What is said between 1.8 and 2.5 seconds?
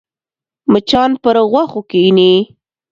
کښېني